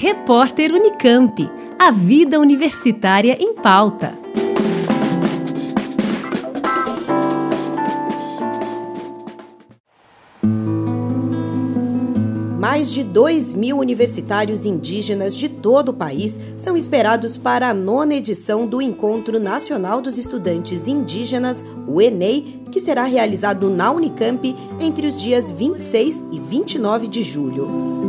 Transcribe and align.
Repórter 0.00 0.72
Unicamp. 0.72 1.50
A 1.76 1.90
vida 1.90 2.38
universitária 2.38 3.36
em 3.40 3.52
pauta. 3.52 4.16
Mais 12.60 12.92
de 12.92 13.02
2 13.02 13.54
mil 13.54 13.78
universitários 13.78 14.64
indígenas 14.64 15.36
de 15.36 15.48
todo 15.48 15.88
o 15.88 15.94
país 15.94 16.38
são 16.56 16.76
esperados 16.76 17.36
para 17.36 17.68
a 17.68 17.74
nona 17.74 18.14
edição 18.14 18.68
do 18.68 18.80
Encontro 18.80 19.40
Nacional 19.40 20.00
dos 20.00 20.16
Estudantes 20.16 20.86
Indígenas, 20.86 21.64
o 21.88 22.00
ENEI, 22.00 22.62
que 22.70 22.78
será 22.78 23.02
realizado 23.02 23.68
na 23.68 23.90
Unicamp 23.90 24.54
entre 24.78 25.08
os 25.08 25.20
dias 25.20 25.50
26 25.50 26.24
e 26.30 26.38
29 26.38 27.08
de 27.08 27.24
julho. 27.24 28.07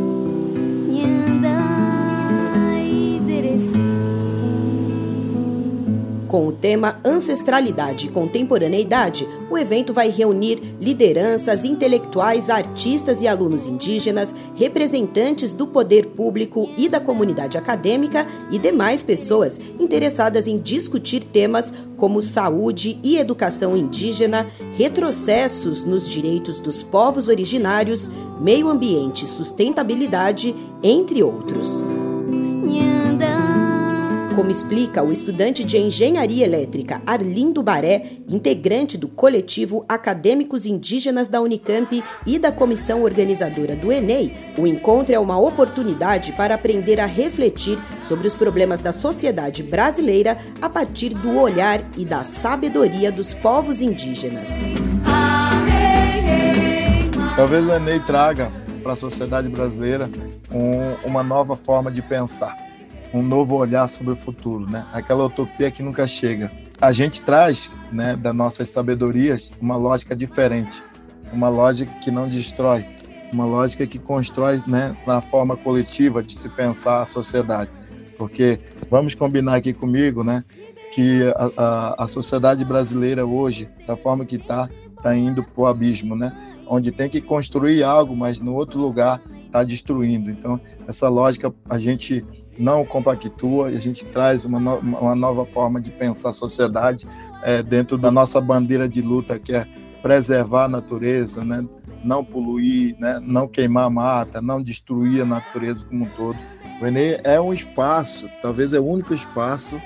Com 6.30 6.46
o 6.46 6.52
tema 6.52 7.00
Ancestralidade 7.04 8.06
e 8.06 8.08
Contemporaneidade, 8.08 9.26
o 9.50 9.58
evento 9.58 9.92
vai 9.92 10.08
reunir 10.08 10.62
lideranças, 10.80 11.64
intelectuais, 11.64 12.48
artistas 12.48 13.20
e 13.20 13.26
alunos 13.26 13.66
indígenas, 13.66 14.32
representantes 14.54 15.52
do 15.52 15.66
poder 15.66 16.06
público 16.06 16.70
e 16.78 16.88
da 16.88 17.00
comunidade 17.00 17.58
acadêmica 17.58 18.24
e 18.48 18.60
demais 18.60 19.02
pessoas 19.02 19.58
interessadas 19.80 20.46
em 20.46 20.60
discutir 20.60 21.24
temas 21.24 21.74
como 21.96 22.22
saúde 22.22 23.00
e 23.02 23.16
educação 23.16 23.76
indígena, 23.76 24.46
retrocessos 24.78 25.82
nos 25.82 26.08
direitos 26.08 26.60
dos 26.60 26.80
povos 26.80 27.26
originários, 27.26 28.08
meio 28.40 28.68
ambiente 28.68 29.26
sustentabilidade, 29.26 30.54
entre 30.80 31.24
outros 31.24 31.82
como 34.40 34.50
explica 34.50 35.02
o 35.02 35.12
estudante 35.12 35.62
de 35.62 35.76
engenharia 35.76 36.46
elétrica 36.46 37.02
Arlindo 37.06 37.62
Baré, 37.62 38.20
integrante 38.26 38.96
do 38.96 39.06
coletivo 39.06 39.84
Acadêmicos 39.86 40.64
Indígenas 40.64 41.28
da 41.28 41.42
Unicamp 41.42 42.02
e 42.26 42.38
da 42.38 42.50
comissão 42.50 43.02
organizadora 43.02 43.76
do 43.76 43.92
Enem, 43.92 44.34
o 44.56 44.66
encontro 44.66 45.14
é 45.14 45.18
uma 45.18 45.38
oportunidade 45.38 46.32
para 46.32 46.54
aprender 46.54 46.98
a 47.00 47.04
refletir 47.04 47.78
sobre 48.02 48.26
os 48.26 48.34
problemas 48.34 48.80
da 48.80 48.92
sociedade 48.92 49.62
brasileira 49.62 50.38
a 50.62 50.70
partir 50.70 51.10
do 51.10 51.38
olhar 51.38 51.82
e 51.98 52.06
da 52.06 52.22
sabedoria 52.22 53.12
dos 53.12 53.34
povos 53.34 53.82
indígenas. 53.82 54.60
Talvez 57.36 57.66
o 57.66 57.72
Enem 57.74 58.00
traga 58.00 58.50
para 58.82 58.94
a 58.94 58.96
sociedade 58.96 59.50
brasileira 59.50 60.08
um, 60.50 61.06
uma 61.06 61.22
nova 61.22 61.58
forma 61.58 61.90
de 61.90 62.00
pensar 62.00 62.69
um 63.12 63.22
novo 63.22 63.56
olhar 63.56 63.88
sobre 63.88 64.12
o 64.12 64.16
futuro, 64.16 64.68
né? 64.70 64.86
Aquela 64.92 65.24
utopia 65.24 65.70
que 65.70 65.82
nunca 65.82 66.06
chega. 66.06 66.50
A 66.80 66.92
gente 66.92 67.20
traz, 67.22 67.70
né, 67.92 68.16
das 68.16 68.34
nossas 68.34 68.70
sabedorias, 68.70 69.50
uma 69.60 69.76
lógica 69.76 70.16
diferente, 70.16 70.82
uma 71.32 71.48
lógica 71.48 71.92
que 72.00 72.10
não 72.10 72.28
destrói, 72.28 72.86
uma 73.32 73.44
lógica 73.44 73.86
que 73.86 73.98
constrói, 73.98 74.62
né, 74.66 74.96
na 75.06 75.20
forma 75.20 75.56
coletiva 75.56 76.22
de 76.22 76.38
se 76.38 76.48
pensar 76.48 77.00
a 77.00 77.04
sociedade. 77.04 77.70
Porque 78.16 78.60
vamos 78.90 79.14
combinar 79.14 79.56
aqui 79.56 79.72
comigo, 79.72 80.24
né, 80.24 80.44
que 80.94 81.22
a, 81.36 81.50
a, 81.56 82.04
a 82.04 82.08
sociedade 82.08 82.64
brasileira 82.64 83.26
hoje, 83.26 83.68
da 83.86 83.96
forma 83.96 84.24
que 84.24 84.36
está, 84.36 84.68
está 84.96 85.16
indo 85.16 85.42
para 85.42 85.62
o 85.62 85.66
abismo, 85.66 86.16
né? 86.16 86.32
Onde 86.66 86.92
tem 86.92 87.08
que 87.08 87.20
construir 87.20 87.82
algo, 87.82 88.16
mas 88.16 88.38
no 88.38 88.54
outro 88.54 88.78
lugar 88.78 89.20
está 89.46 89.64
destruindo. 89.64 90.30
Então, 90.30 90.60
essa 90.86 91.08
lógica 91.08 91.52
a 91.68 91.78
gente 91.78 92.24
não 92.60 92.84
compactua 92.84 93.72
e 93.72 93.76
a 93.76 93.80
gente 93.80 94.04
traz 94.04 94.44
uma, 94.44 94.60
no, 94.60 94.76
uma 94.78 95.16
nova 95.16 95.46
forma 95.46 95.80
de 95.80 95.90
pensar 95.90 96.28
a 96.28 96.32
sociedade 96.32 97.06
é, 97.42 97.62
dentro 97.62 97.96
da 97.96 98.10
nossa 98.10 98.38
bandeira 98.38 98.86
de 98.86 99.00
luta, 99.00 99.38
que 99.38 99.54
é 99.54 99.66
preservar 100.02 100.64
a 100.64 100.68
natureza, 100.68 101.42
né? 101.42 101.66
não 102.04 102.22
poluir, 102.22 102.94
né? 102.98 103.18
não 103.22 103.48
queimar 103.48 103.86
a 103.86 103.90
mata, 103.90 104.42
não 104.42 104.62
destruir 104.62 105.22
a 105.22 105.24
natureza 105.24 105.86
como 105.86 106.04
um 106.04 106.08
todo. 106.10 106.38
O 106.80 106.86
Enem 106.86 107.18
é 107.24 107.40
um 107.40 107.52
espaço, 107.52 108.28
talvez 108.42 108.74
é 108.74 108.80
o 108.80 108.86
único 108.86 109.14
espaço 109.14 109.80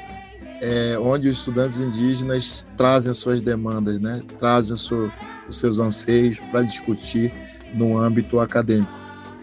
é, 0.60 0.96
onde 0.98 1.28
os 1.28 1.38
estudantes 1.38 1.78
indígenas 1.78 2.66
trazem 2.76 3.14
suas 3.14 3.40
demandas, 3.40 4.00
né? 4.00 4.20
trazem 4.38 4.76
seu, 4.76 5.12
os 5.48 5.58
seus 5.58 5.78
anseios 5.78 6.40
para 6.50 6.62
discutir 6.62 7.32
no 7.72 7.98
âmbito 7.98 8.40
acadêmico. 8.40 8.92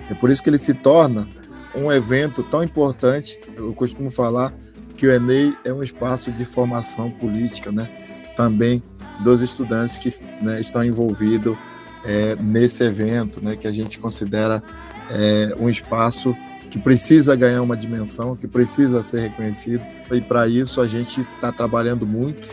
É 0.10 0.14
por 0.14 0.30
isso 0.30 0.44
que 0.44 0.50
ele 0.50 0.58
se 0.58 0.74
torna 0.74 1.28
um 1.76 1.92
evento 1.92 2.44
tão 2.44 2.64
importante. 2.64 3.40
Eu 3.56 3.74
costumo 3.74 4.10
falar 4.10 4.54
que 4.98 5.08
o 5.08 5.12
Enem 5.12 5.56
é 5.64 5.74
um 5.74 5.82
espaço 5.82 6.32
de 6.32 6.46
formação 6.46 7.10
política, 7.10 7.72
né? 7.72 7.90
Também 8.36 8.84
dos 9.24 9.42
estudantes 9.42 9.98
que 9.98 10.14
né, 10.42 10.60
estão 10.60 10.84
envolvidos 10.84 11.58
é, 12.06 12.36
nesse 12.36 12.84
evento, 12.84 13.44
né? 13.44 13.56
Que 13.56 13.68
a 13.68 13.72
gente 13.72 14.00
considera 14.00 14.62
é, 15.10 15.56
um 15.60 15.70
espaço 15.70 16.36
que 16.72 16.80
precisa 16.80 17.36
ganhar 17.36 17.62
uma 17.62 17.76
dimensão, 17.76 18.36
que 18.36 18.48
precisa 18.48 19.04
ser 19.04 19.20
reconhecido. 19.20 19.84
E 20.10 20.22
para 20.22 20.48
isso 20.48 20.80
a 20.80 20.88
gente 20.88 21.20
está 21.36 21.52
trabalhando 21.52 22.08
muito. 22.08 22.48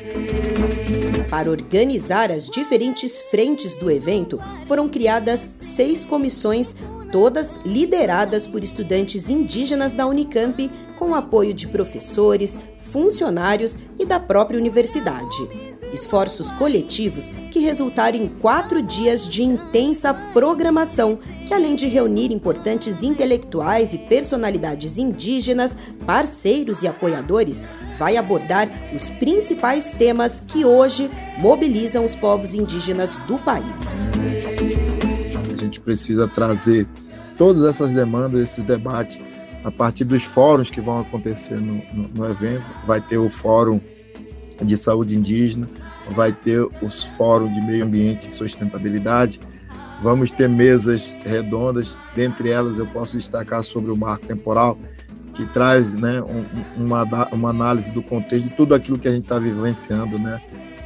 Para 1.30 1.50
organizar 1.50 2.32
as 2.32 2.50
diferentes 2.50 3.20
frentes 3.30 3.76
do 3.76 3.88
evento, 3.90 4.40
foram 4.66 4.88
criadas 4.88 5.48
seis 5.60 6.04
comissões 6.04 6.74
todas 7.10 7.58
lideradas 7.64 8.46
por 8.46 8.62
estudantes 8.62 9.28
indígenas 9.28 9.92
da 9.92 10.06
Unicamp, 10.06 10.70
com 10.98 11.14
apoio 11.14 11.54
de 11.54 11.66
professores, 11.66 12.58
funcionários 12.78 13.78
e 13.98 14.04
da 14.04 14.18
própria 14.18 14.58
universidade. 14.58 15.68
Esforços 15.92 16.50
coletivos 16.52 17.30
que 17.50 17.60
resultaram 17.60 18.18
em 18.18 18.28
quatro 18.28 18.82
dias 18.82 19.26
de 19.26 19.42
intensa 19.42 20.12
programação, 20.12 21.18
que 21.46 21.54
além 21.54 21.74
de 21.74 21.86
reunir 21.86 22.30
importantes 22.30 23.02
intelectuais 23.02 23.94
e 23.94 23.98
personalidades 23.98 24.98
indígenas, 24.98 25.78
parceiros 26.04 26.82
e 26.82 26.88
apoiadores, 26.88 27.66
vai 27.98 28.18
abordar 28.18 28.68
os 28.94 29.08
principais 29.10 29.90
temas 29.90 30.42
que 30.46 30.64
hoje 30.64 31.10
mobilizam 31.38 32.04
os 32.04 32.14
povos 32.14 32.54
indígenas 32.54 33.16
do 33.26 33.38
país 33.38 34.02
gente 35.68 35.80
precisa 35.80 36.26
trazer 36.26 36.86
todas 37.36 37.62
essas 37.62 37.92
demandas, 37.94 38.42
esses 38.42 38.64
debates, 38.64 39.18
a 39.64 39.70
partir 39.70 40.04
dos 40.04 40.24
fóruns 40.24 40.70
que 40.70 40.80
vão 40.80 41.00
acontecer 41.00 41.56
no, 41.56 41.82
no, 41.92 42.08
no 42.08 42.28
evento. 42.28 42.64
Vai 42.86 43.00
ter 43.00 43.18
o 43.18 43.28
Fórum 43.28 43.80
de 44.62 44.76
Saúde 44.76 45.14
Indígena, 45.14 45.68
vai 46.10 46.32
ter 46.32 46.66
os 46.82 47.02
fóruns 47.02 47.54
de 47.54 47.60
Meio 47.60 47.84
Ambiente 47.84 48.28
e 48.28 48.32
Sustentabilidade, 48.32 49.40
vamos 50.02 50.30
ter 50.30 50.48
mesas 50.48 51.16
redondas, 51.24 51.98
dentre 52.14 52.50
elas 52.50 52.78
eu 52.78 52.86
posso 52.86 53.16
destacar 53.16 53.62
sobre 53.62 53.90
o 53.90 53.96
marco 53.96 54.26
temporal, 54.26 54.78
que 55.34 55.44
traz 55.46 55.92
né, 55.94 56.20
um, 56.22 56.44
uma, 56.84 57.04
uma 57.30 57.50
análise 57.50 57.92
do 57.92 58.02
contexto 58.02 58.48
de 58.48 58.54
tudo 58.54 58.74
aquilo 58.74 58.98
que 58.98 59.06
a 59.06 59.12
gente 59.12 59.22
está 59.22 59.38
vivenciando, 59.38 60.18
né, 60.18 60.40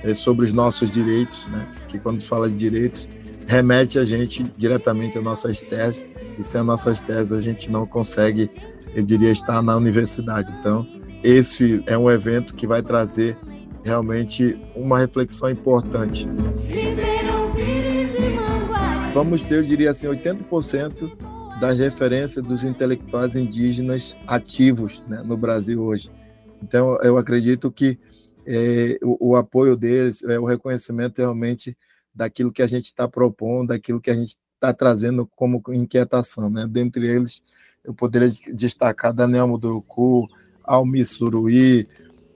é 0.05 0.13
sobre 0.13 0.45
os 0.45 0.53
nossos 0.53 0.91
direitos, 0.91 1.47
né, 1.47 1.67
que 1.89 1.99
quando 1.99 2.21
se 2.21 2.29
fala 2.29 2.51
de 2.51 2.57
direitos, 2.57 3.09
remete 3.47 3.99
a 3.99 4.05
gente 4.05 4.43
diretamente 4.57 5.19
às 5.19 5.25
nossas 5.25 5.61
teses, 5.61 6.05
e 6.39 6.45
sem 6.45 6.61
as 6.61 6.67
nossas 6.67 7.01
teses 7.01 7.33
a 7.33 7.41
gente 7.41 7.71
não 7.71 7.87
consegue, 7.87 8.51
eu 8.95 9.03
diria, 9.03 9.31
estar 9.31 9.63
na 9.63 9.77
universidade. 9.77 10.53
Então, 10.61 10.87
esse 11.23 11.83
é 11.87 11.97
um 11.97 12.11
evento 12.11 12.55
que 12.55 12.67
vai 12.67 12.83
trazer 12.83 13.37
realmente 13.85 14.59
uma 14.75 14.99
reflexão 14.99 15.51
importante. 15.51 16.29
Vamos 19.15 19.43
ter, 19.43 19.57
eu 19.57 19.65
diria 19.65 19.91
assim, 19.91 20.07
80% 20.09 21.61
das 21.61 21.79
referências 21.79 22.45
dos 22.45 22.65
intelectuais 22.65 23.37
indígenas 23.37 24.17
ativos 24.27 25.03
né, 25.07 25.23
no 25.25 25.37
Brasil 25.37 25.83
hoje. 25.83 26.11
Então, 26.63 26.99
eu 27.03 27.19
acredito 27.19 27.71
que 27.71 27.99
é, 28.47 28.99
o, 29.03 29.31
o, 29.31 29.37
apoio 29.37 29.77
deles, 29.77 30.23
é, 30.25 30.39
o 30.39 30.45
reconhecimento 30.45 31.19
realmente 31.19 31.77
daquilo 32.15 32.53
que 32.53 32.63
a 32.63 32.67
gente 32.67 32.87
está 32.87 33.09
propondo, 33.09 33.69
daquilo 33.69 34.01
que 34.01 34.11
a 34.11 34.15
gente 34.15 34.37
está 34.55 34.73
trazendo 34.73 35.29
como 35.35 35.63
inquietação. 35.69 36.49
Né? 36.49 36.67
Dentre 36.69 37.07
eles, 37.07 37.43
eu 37.85 37.93
poderia 37.93 38.29
destacar 38.53 39.13
Daniel 39.13 39.49
Muduruku, 39.49 40.29
Almi 40.65 41.05
Suruí, 41.05 41.87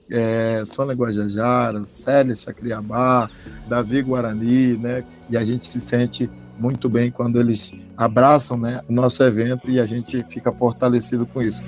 é, 0.09 0.63
Sônia 0.65 0.95
Guajajara, 0.95 1.85
Célia 1.85 2.35
Chacriabá, 2.35 3.29
Davi 3.67 4.01
Guarani, 4.01 4.77
né? 4.77 5.05
e 5.29 5.37
a 5.37 5.43
gente 5.43 5.65
se 5.65 5.79
sente 5.79 6.29
muito 6.57 6.89
bem 6.89 7.11
quando 7.11 7.39
eles 7.39 7.71
abraçam 7.95 8.57
né, 8.57 8.81
o 8.87 8.93
nosso 8.93 9.21
evento 9.23 9.69
e 9.69 9.79
a 9.79 9.85
gente 9.85 10.23
fica 10.23 10.51
fortalecido 10.51 11.25
com 11.25 11.41
isso. 11.41 11.61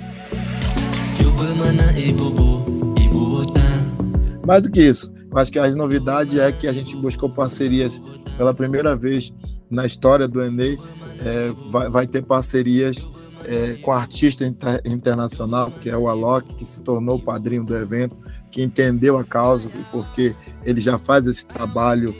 Mais 4.46 4.62
do 4.62 4.70
que 4.70 4.82
isso, 4.82 5.12
acho 5.34 5.52
que 5.52 5.58
a 5.58 5.68
novidade 5.70 6.40
é 6.40 6.50
que 6.52 6.66
a 6.66 6.72
gente 6.72 6.96
buscou 6.96 7.30
parcerias 7.30 8.00
pela 8.36 8.54
primeira 8.54 8.96
vez 8.96 9.32
na 9.70 9.86
história 9.86 10.26
do 10.26 10.42
Enem, 10.42 10.76
é, 11.24 11.52
vai, 11.70 11.88
vai, 11.88 12.06
ter 12.06 12.24
parcerias 12.24 13.06
é, 13.44 13.74
com 13.80 13.92
artista 13.92 14.44
inter, 14.44 14.80
internacional, 14.84 15.70
que 15.70 15.88
é 15.88 15.96
o 15.96 16.08
Alok, 16.08 16.54
que 16.56 16.66
se 16.66 16.80
tornou 16.80 17.16
o 17.16 17.22
padrinho 17.22 17.64
do 17.64 17.76
evento, 17.76 18.16
que 18.50 18.62
entendeu 18.62 19.16
a 19.16 19.24
causa, 19.24 19.70
porque 19.92 20.34
ele 20.64 20.80
já 20.80 20.98
faz 20.98 21.26
esse 21.26 21.46
trabalho 21.46 22.14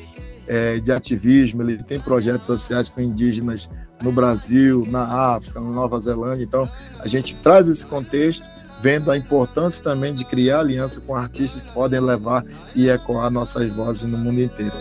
é, 0.47 0.79
de 0.79 0.93
ativismo, 0.93 1.63
ele 1.63 1.83
tem 1.83 1.99
projetos 1.99 2.47
sociais 2.47 2.89
com 2.89 3.01
indígenas 3.01 3.69
no 4.03 4.13
Brasil, 4.13 4.85
na 4.89 5.35
África, 5.35 5.61
na 5.61 5.71
Nova 5.71 6.01
Zelândia. 6.01 6.45
Então, 6.45 6.69
a 7.01 7.07
gente 7.07 7.35
traz 7.43 7.69
esse 7.69 7.85
contexto, 7.85 8.45
vendo 8.83 9.11
a 9.11 9.17
importância 9.17 9.83
também 9.83 10.15
de 10.15 10.25
criar 10.25 10.61
aliança 10.61 11.01
com 11.01 11.15
artistas 11.15 11.63
que 11.63 11.73
podem 11.73 12.01
levar 12.01 12.45
e 12.75 12.89
ecoar 12.89 13.31
nossas 13.31 13.71
vozes 13.73 14.03
no 14.03 14.19
mundo 14.19 14.41
inteiro. 14.41 14.73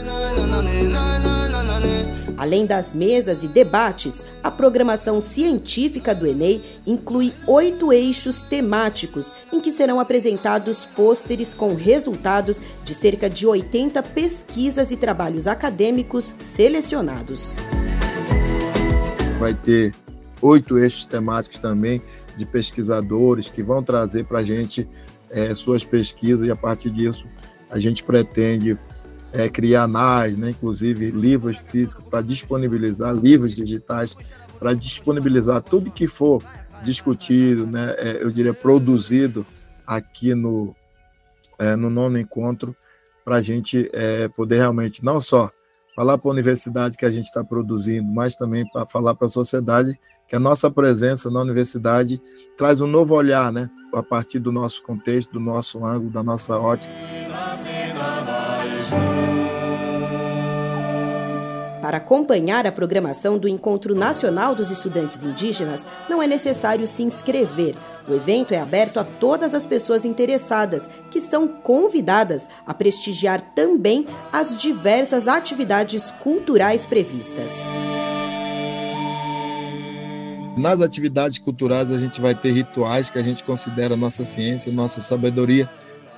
Além 2.38 2.66
das 2.66 2.94
mesas 2.94 3.44
e 3.44 3.50
debates, 3.50 4.24
a 4.42 4.50
programação 4.50 5.20
científica 5.20 6.16
do 6.16 6.26
Enem 6.26 6.62
inclui 6.88 7.34
oito 7.46 7.92
eixos 7.92 8.42
temáticos 8.42 9.36
em 9.52 9.60
que 9.60 9.70
serão 9.70 10.00
apresentados 10.00 10.86
pôsteres 10.86 11.54
com 11.54 11.76
resultados 11.76 12.64
de 12.86 12.94
cerca 12.94 13.30
de 13.30 13.46
80 13.46 14.02
pesquisas 14.04 14.90
e 14.90 14.96
trabalhos 14.96 15.48
acadêmicos 15.48 16.34
selecionados. 16.40 17.58
Vai 19.38 19.54
ter 19.54 19.94
oito 20.42 20.78
eixos 20.78 21.06
temáticos 21.06 21.58
também 21.58 22.02
de 22.38 22.46
pesquisadores 22.46 23.50
que 23.50 23.64
vão 23.64 23.84
trazer 23.84 24.26
para 24.26 24.40
a 24.40 24.44
gente 24.44 24.88
é, 25.30 25.54
suas 25.54 25.84
pesquisas 25.84 26.48
e 26.48 26.52
a 26.52 26.56
partir 26.56 26.90
disso 26.90 27.26
a 27.70 27.78
gente 27.78 28.04
pretende 28.04 28.78
é, 29.32 29.48
criar 29.48 29.88
mais, 29.88 30.38
né, 30.38 30.50
inclusive 30.50 31.12
livros 31.12 31.58
físicos 31.58 32.04
para 32.06 32.22
disponibilizar, 32.22 33.14
livros 33.14 33.56
digitais 33.56 34.16
para 34.58 34.74
disponibilizar 34.74 35.62
tudo 35.62 35.92
que 35.92 36.08
for 36.08 36.44
discutido, 36.84 37.68
né, 37.68 37.96
é, 37.98 38.24
eu 38.24 38.32
diria 38.32 38.54
produzido 38.54 39.46
aqui 39.86 40.34
no, 40.34 40.76
é, 41.58 41.76
no 41.76 41.90
nono 41.90 42.20
encontro, 42.20 42.76
para 43.24 43.38
a 43.38 43.42
gente 43.42 43.90
é, 43.94 44.28
poder 44.28 44.58
realmente 44.58 45.04
não 45.04 45.20
só 45.20 45.52
falar 45.96 46.18
para 46.18 46.30
a 46.30 46.34
universidade 46.34 46.98
que 46.98 47.06
a 47.06 47.12
gente 47.12 47.26
está 47.26 47.44
produzindo, 47.44 48.10
mas 48.10 48.36
também 48.36 48.68
para 48.72 48.86
falar 48.86 49.14
para 49.14 49.28
a 49.28 49.30
sociedade 49.30 50.00
que 50.30 50.36
a 50.36 50.40
nossa 50.40 50.70
presença 50.70 51.30
na 51.32 51.42
universidade 51.42 52.22
traz 52.56 52.80
um 52.80 52.88
novo 52.88 53.16
olhar, 53.16 53.52
né, 53.52 53.68
a 53.92 54.04
partir 54.04 54.38
do 54.38 54.52
nosso 54.52 54.84
contexto, 54.84 55.34
do 55.34 55.40
nosso 55.40 55.84
ângulo, 55.84 56.12
da 56.12 56.22
nossa 56.22 56.56
ótica. 56.56 56.94
Para 61.82 61.98
acompanhar 61.98 62.68
a 62.68 62.72
programação 62.72 63.40
do 63.40 63.48
Encontro 63.48 63.96
Nacional 63.96 64.54
dos 64.54 64.70
Estudantes 64.70 65.24
Indígenas, 65.24 65.88
não 66.08 66.22
é 66.22 66.28
necessário 66.28 66.86
se 66.86 67.02
inscrever. 67.02 67.76
O 68.08 68.14
evento 68.14 68.54
é 68.54 68.60
aberto 68.60 69.00
a 69.00 69.04
todas 69.04 69.56
as 69.56 69.66
pessoas 69.66 70.06
interessadas, 70.06 70.88
que 71.10 71.20
são 71.20 71.48
convidadas 71.48 72.48
a 72.68 72.76
prestigiar 72.76 73.42
também 73.56 74.06
as 74.32 74.56
diversas 74.56 75.28
atividades 75.28 76.12
culturais 76.12 76.86
previstas. 76.86 77.52
Nas 80.60 80.82
atividades 80.82 81.38
culturais, 81.38 81.90
a 81.90 81.98
gente 81.98 82.20
vai 82.20 82.36
ter 82.36 82.52
rituais 82.52 83.10
que 83.10 83.18
a 83.18 83.24
gente 83.24 83.46
considera 83.46 83.96
nossa 83.96 84.26
ciência, 84.26 84.70
nossa 84.74 85.00
sabedoria. 85.00 85.70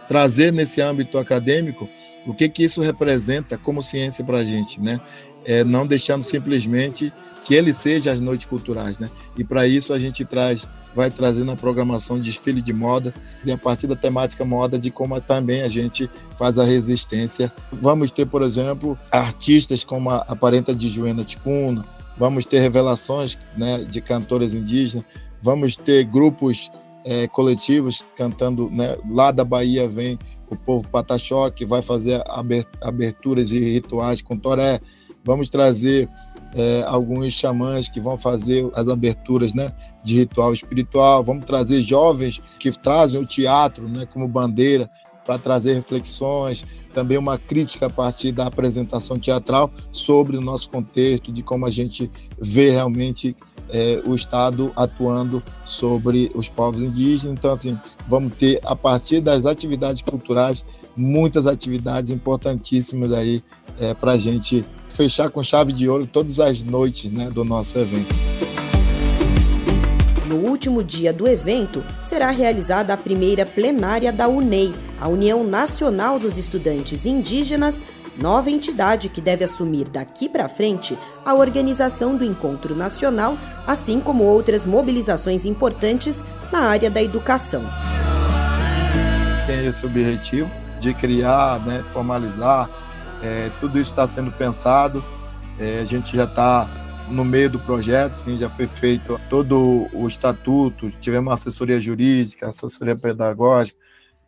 Trazer 0.07 0.51
nesse 0.51 0.81
âmbito 0.81 1.19
acadêmico 1.19 1.87
o 2.25 2.33
que, 2.33 2.49
que 2.49 2.63
isso 2.63 2.81
representa 2.81 3.55
como 3.55 3.83
ciência 3.83 4.25
para 4.25 4.39
a 4.39 4.43
gente, 4.43 4.81
né? 4.81 4.99
É, 5.45 5.63
não 5.63 5.85
deixando 5.85 6.23
simplesmente 6.23 7.13
que 7.45 7.53
ele 7.53 7.71
seja 7.71 8.11
as 8.11 8.19
noites 8.19 8.47
culturais, 8.47 8.97
né? 8.97 9.11
E 9.37 9.43
para 9.43 9.67
isso 9.67 9.93
a 9.93 9.99
gente 9.99 10.25
traz, 10.25 10.67
vai 10.91 11.11
trazer 11.11 11.43
na 11.43 11.55
programação 11.55 12.19
desfile 12.19 12.63
de 12.63 12.73
moda 12.73 13.13
e 13.45 13.51
a 13.51 13.57
partir 13.59 13.85
da 13.85 13.95
temática 13.95 14.43
moda 14.43 14.79
de 14.79 14.89
como 14.89 15.21
também 15.21 15.61
a 15.61 15.69
gente 15.69 16.09
faz 16.35 16.57
a 16.57 16.63
resistência. 16.63 17.53
Vamos 17.71 18.09
ter, 18.09 18.25
por 18.25 18.41
exemplo, 18.41 18.97
artistas 19.11 19.83
como 19.83 20.09
a, 20.09 20.25
a 20.27 20.35
parenta 20.35 20.73
de 20.73 20.89
Joana 20.89 21.23
Ticuna, 21.23 21.85
vamos 22.21 22.45
ter 22.45 22.59
revelações 22.59 23.35
né, 23.57 23.79
de 23.79 23.99
cantores 23.99 24.53
indígenas, 24.53 25.03
vamos 25.41 25.75
ter 25.75 26.03
grupos 26.03 26.69
é, 27.03 27.27
coletivos 27.27 28.05
cantando, 28.15 28.69
né, 28.69 28.95
lá 29.09 29.31
da 29.31 29.43
Bahia 29.43 29.89
vem 29.89 30.19
o 30.47 30.55
povo 30.55 30.87
Pataxó, 30.87 31.49
que 31.49 31.65
vai 31.65 31.81
fazer 31.81 32.23
aberturas 32.79 33.51
e 33.51 33.59
rituais 33.59 34.21
com 34.21 34.37
toré. 34.37 34.79
Vamos 35.23 35.49
trazer 35.49 36.07
é, 36.53 36.83
alguns 36.85 37.33
xamãs 37.33 37.89
que 37.89 37.99
vão 37.99 38.19
fazer 38.19 38.69
as 38.75 38.87
aberturas 38.87 39.51
né, 39.51 39.71
de 40.03 40.17
ritual 40.17 40.53
espiritual. 40.53 41.23
Vamos 41.23 41.45
trazer 41.45 41.81
jovens 41.81 42.39
que 42.59 42.69
trazem 42.69 43.19
o 43.19 43.25
teatro 43.25 43.89
né, 43.89 44.05
como 44.05 44.27
bandeira 44.27 44.87
para 45.25 45.39
trazer 45.39 45.73
reflexões, 45.73 46.63
também 46.91 47.17
uma 47.17 47.37
crítica 47.37 47.87
a 47.87 47.89
partir 47.89 48.31
da 48.31 48.45
apresentação 48.45 49.17
teatral 49.17 49.71
sobre 49.91 50.37
o 50.37 50.41
nosso 50.41 50.69
contexto, 50.69 51.31
de 51.31 51.41
como 51.41 51.65
a 51.65 51.71
gente 51.71 52.09
vê 52.39 52.71
realmente 52.71 53.35
é, 53.69 54.01
o 54.05 54.13
Estado 54.13 54.71
atuando 54.75 55.41
sobre 55.65 56.31
os 56.35 56.49
povos 56.49 56.81
indígenas. 56.81 57.37
Então, 57.37 57.53
assim, 57.53 57.77
vamos 58.07 58.35
ter, 58.35 58.59
a 58.63 58.75
partir 58.75 59.21
das 59.21 59.45
atividades 59.45 60.01
culturais, 60.01 60.65
muitas 60.95 61.47
atividades 61.47 62.11
importantíssimas 62.11 63.13
aí 63.13 63.41
é, 63.79 63.93
para 63.93 64.11
a 64.13 64.17
gente 64.17 64.63
fechar 64.89 65.29
com 65.29 65.41
chave 65.41 65.71
de 65.71 65.87
ouro 65.89 66.05
todas 66.05 66.39
as 66.39 66.61
noites 66.61 67.09
né, 67.09 67.29
do 67.29 67.43
nosso 67.43 67.77
evento. 67.79 68.13
No 70.27 70.37
último 70.37 70.83
dia 70.83 71.11
do 71.11 71.27
evento, 71.27 71.83
será 72.01 72.29
realizada 72.29 72.93
a 72.93 72.97
primeira 72.97 73.45
plenária 73.45 74.13
da 74.13 74.27
UNEI, 74.27 74.73
a 75.01 75.07
União 75.07 75.43
Nacional 75.43 76.19
dos 76.19 76.37
Estudantes 76.37 77.07
Indígenas, 77.07 77.83
nova 78.21 78.51
entidade 78.51 79.09
que 79.09 79.19
deve 79.19 79.43
assumir 79.43 79.89
daqui 79.89 80.29
para 80.29 80.47
frente 80.47 80.95
a 81.25 81.33
organização 81.33 82.15
do 82.15 82.23
encontro 82.23 82.75
nacional, 82.75 83.35
assim 83.65 83.99
como 83.99 84.23
outras 84.23 84.63
mobilizações 84.63 85.43
importantes 85.43 86.23
na 86.51 86.59
área 86.59 86.87
da 86.91 87.01
educação. 87.01 87.63
Tem 89.47 89.65
esse 89.65 89.83
objetivo 89.83 90.51
de 90.79 90.93
criar, 90.93 91.59
né, 91.65 91.83
formalizar, 91.91 92.69
é, 93.23 93.49
tudo 93.59 93.79
isso 93.79 93.89
está 93.89 94.07
sendo 94.07 94.31
pensado, 94.31 95.03
é, 95.59 95.79
a 95.79 95.85
gente 95.85 96.15
já 96.15 96.25
está 96.25 96.69
no 97.09 97.25
meio 97.25 97.49
do 97.49 97.59
projeto, 97.59 98.13
sim, 98.23 98.37
já 98.37 98.49
foi 98.51 98.67
feito 98.67 99.19
todo 99.29 99.87
o 99.93 100.07
estatuto, 100.07 100.91
tivemos 101.01 101.33
assessoria 101.33 101.81
jurídica, 101.81 102.49
assessoria 102.49 102.95
pedagógica, 102.95 103.79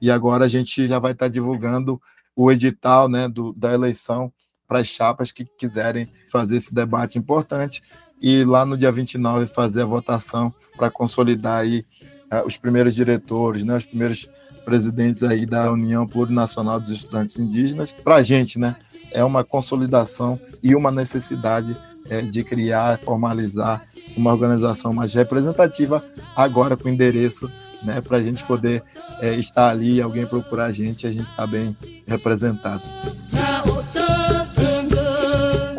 e 0.03 0.11
agora 0.11 0.43
a 0.43 0.47
gente 0.49 0.85
já 0.85 0.99
vai 0.99 1.13
estar 1.13 1.29
divulgando 1.29 1.97
o 2.35 2.51
edital 2.51 3.07
né, 3.07 3.29
do, 3.29 3.53
da 3.53 3.73
eleição 3.73 4.33
para 4.67 4.79
as 4.79 4.87
chapas 4.89 5.31
que 5.31 5.45
quiserem 5.45 6.09
fazer 6.29 6.57
esse 6.57 6.75
debate 6.75 7.17
importante 7.17 7.81
e 8.21 8.43
lá 8.43 8.65
no 8.65 8.77
dia 8.77 8.91
29 8.91 9.47
fazer 9.47 9.83
a 9.83 9.85
votação 9.85 10.53
para 10.75 10.91
consolidar 10.91 11.61
aí 11.61 11.85
uh, 12.29 12.45
os 12.45 12.57
primeiros 12.57 12.93
diretores, 12.93 13.63
né, 13.63 13.77
os 13.77 13.85
primeiros 13.85 14.29
presidentes 14.65 15.23
aí 15.23 15.45
da 15.45 15.71
União 15.71 16.05
Plurinacional 16.05 16.81
dos 16.81 16.89
Estudantes 16.89 17.39
Indígenas. 17.39 17.93
Para 17.93 18.15
a 18.15 18.23
gente, 18.23 18.59
né, 18.59 18.75
é 19.13 19.23
uma 19.23 19.41
consolidação 19.45 20.37
e 20.61 20.75
uma 20.75 20.91
necessidade 20.91 21.77
é, 22.09 22.21
de 22.21 22.43
criar, 22.43 22.99
formalizar 22.99 23.81
uma 24.17 24.33
organização 24.33 24.91
mais 24.91 25.13
representativa, 25.13 26.03
agora 26.35 26.75
com 26.75 26.89
endereço 26.89 27.49
né, 27.83 28.01
para 28.01 28.17
a 28.17 28.23
gente 28.23 28.43
poder 28.43 28.83
é, 29.19 29.33
estar 29.35 29.69
ali, 29.69 30.01
alguém 30.01 30.25
procurar 30.25 30.65
a 30.65 30.71
gente, 30.71 31.07
a 31.07 31.11
gente 31.11 31.29
está 31.29 31.45
bem 31.45 31.75
representado. 32.07 32.83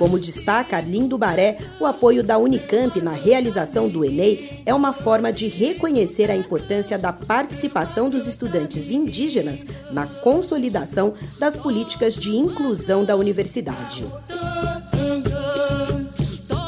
Como 0.05 0.19
destaca 0.19 0.79
Lindo 0.83 1.17
Baré, 1.17 1.57
o 1.81 1.87
apoio 1.87 2.23
da 2.23 2.37
Unicamp 2.37 3.01
na 3.01 3.13
realização 3.13 3.89
do 3.89 4.05
Enem 4.05 4.63
é 4.67 4.75
uma 4.75 4.93
forma 4.93 5.33
de 5.33 5.49
reconhecer 5.49 6.31
a 6.31 6.37
importância 6.37 6.99
da 6.99 7.11
participação 7.11 8.11
dos 8.11 8.27
estudantes 8.27 8.91
indígenas 8.91 9.65
na 9.91 10.07
consolidação 10.07 11.15
das 11.39 11.57
políticas 11.57 12.17
de 12.17 12.37
inclusão 12.37 13.03
da 13.03 13.17
universidade. 13.17 14.05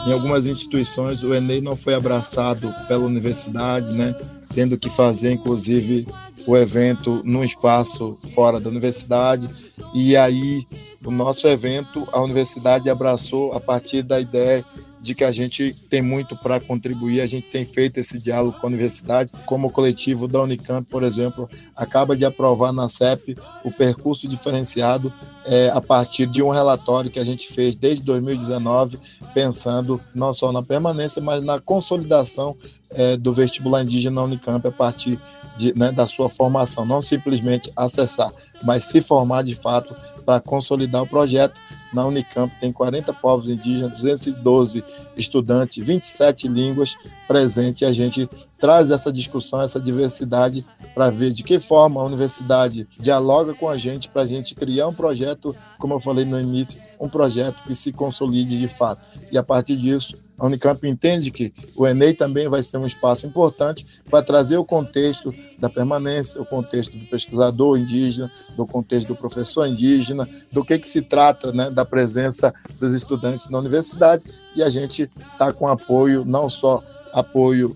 Em 0.07 0.13
algumas 0.13 0.47
instituições, 0.47 1.23
o 1.23 1.35
Enem 1.35 1.61
não 1.61 1.77
foi 1.77 1.93
abraçado 1.93 2.73
pela 2.87 3.05
universidade, 3.05 3.93
né? 3.93 4.15
Tendo 4.55 4.79
que 4.79 4.89
fazer, 4.91 5.33
inclusive, 5.33 6.07
o 6.47 6.57
evento 6.57 7.23
num 7.25 7.45
espaço 7.45 8.17
fora 8.35 8.61
da 8.61 8.71
universidade. 8.71 9.49
E 9.95 10.17
aí, 10.17 10.67
o 11.05 11.11
nosso 11.11 11.47
evento, 11.49 12.07
a 12.13 12.21
universidade 12.21 12.89
abraçou 12.89 13.53
a 13.53 13.61
partir 13.61 14.03
da 14.03 14.21
ideia 14.21 14.65
de 15.07 15.15
que 15.15 15.23
a 15.23 15.31
gente 15.31 15.73
tem 15.89 16.03
muito 16.03 16.35
para 16.35 16.59
contribuir, 16.59 17.21
a 17.21 17.27
gente 17.29 17.49
tem 17.49 17.65
feito 17.65 17.99
esse 17.99 18.19
diálogo 18.19 18.59
com 18.59 18.67
a 18.67 18.69
universidade, 18.69 19.31
como 19.47 19.69
o 19.69 19.71
coletivo 19.71 20.27
da 20.27 20.43
Unicamp, 20.43 20.91
por 20.91 21.05
exemplo, 21.05 21.49
acaba 21.77 22.17
de 22.17 22.25
aprovar 22.25 22.73
na 22.73 22.89
CEP 22.89 23.37
o 23.65 23.71
percurso 23.71 24.27
diferenciado 24.27 25.13
é, 25.45 25.71
a 25.73 25.81
partir 25.81 26.27
de 26.27 26.43
um 26.43 26.51
relatório 26.51 27.09
que 27.09 27.21
a 27.21 27.25
gente 27.25 27.53
fez 27.53 27.77
desde 27.77 28.05
2019, 28.05 28.99
pensando 29.33 30.01
não 30.13 30.35
só 30.35 30.51
na 30.51 30.63
permanência, 30.63 31.23
mas 31.23 31.45
na 31.45 31.61
consolidação 31.61 32.57
é, 32.97 33.17
do 33.17 33.33
vestibular 33.33 33.83
indígena 33.83 34.17
na 34.17 34.25
Unicamp 34.25 34.67
a 34.67 34.73
partir 34.73 35.19
de, 35.57 35.77
né, 35.79 35.93
da 35.93 36.07
sua 36.07 36.29
formação, 36.29 36.85
não 36.85 37.01
simplesmente 37.01 37.71
acessar, 37.77 38.33
mas 38.65 38.87
se 38.87 39.01
formar 39.01 39.43
de 39.43 39.55
fato 39.55 39.95
para 40.25 40.41
consolidar 40.41 41.03
o 41.03 41.07
projeto. 41.07 41.55
Na 41.93 42.05
Unicamp 42.05 42.53
tem 42.61 42.73
40 42.73 43.13
povos 43.13 43.49
indígenas, 43.49 44.01
212 44.01 44.83
estudantes, 45.17 45.87
27 45.87 46.49
línguas 46.49 46.97
presentes. 47.29 47.89
A 47.89 47.93
gente 47.93 48.29
traz 48.59 48.91
essa 48.91 49.13
discussão, 49.13 49.61
essa 49.61 49.81
diversidade, 49.81 50.65
para 50.95 51.11
ver 51.11 51.31
de 51.31 51.43
que 51.43 51.59
forma 51.59 52.01
a 52.01 52.05
universidade 52.05 52.89
dialoga 52.99 53.55
com 53.55 53.69
a 53.69 53.77
gente, 53.77 54.09
para 54.09 54.23
a 54.23 54.27
gente 54.27 54.55
criar 54.55 54.89
um 54.89 54.95
projeto, 54.95 55.55
como 55.79 55.95
eu 55.95 56.01
falei 56.01 56.25
no 56.25 56.41
início, 56.41 56.81
um 57.01 57.09
projeto 57.09 57.63
que 57.65 57.75
se 57.75 57.93
consolide 57.93 58.59
de 58.59 58.69
fato. 58.69 59.03
E 59.31 59.37
a 59.37 59.43
partir 59.43 59.77
disso, 59.77 60.27
a 60.39 60.47
Unicamp 60.47 60.87
entende 60.87 61.31
que 61.31 61.53
o 61.75 61.87
Enem 61.87 62.15
também 62.15 62.47
vai 62.47 62.63
ser 62.63 62.77
um 62.77 62.87
espaço 62.87 63.27
importante 63.27 63.87
para 64.09 64.23
trazer 64.23 64.59
o 64.59 64.65
contexto 64.65 65.33
da 65.59 65.69
permanência, 65.69 66.41
o 66.41 66.45
contexto 66.45 66.97
do 66.97 67.07
pesquisador 67.07 67.79
indígena, 67.79 68.31
do 68.55 68.67
contexto 68.67 69.09
do 69.09 69.17
professor 69.17 69.67
indígena, 69.67 70.29
do 70.53 70.63
que, 70.63 70.79
que 70.79 70.89
se 70.89 71.01
trata 71.01 71.53
né, 71.53 71.71
da 71.71 71.85
presença 71.85 72.53
dos 72.79 72.93
estudantes 72.93 73.49
na 73.49 73.59
universidade. 73.59 74.27
E 74.55 74.63
a 74.63 74.69
gente 74.69 75.11
está 75.33 75.53
com 75.53 75.67
apoio, 75.67 76.25
não 76.25 76.51
só 76.51 76.83
apoio 77.15 77.75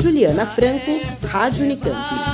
Juliana 0.00 0.46
Franco, 0.46 1.00
Rádio 1.26 1.64
Unicamp. 1.64 2.33